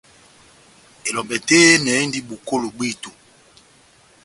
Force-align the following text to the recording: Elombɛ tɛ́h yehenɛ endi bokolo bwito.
Elombɛ 1.07 1.35
tɛ́h 1.47 1.63
yehenɛ 1.67 1.91
endi 2.01 2.19
bokolo 2.27 2.67
bwito. 2.75 3.09